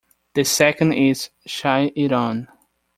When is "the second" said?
0.33-0.93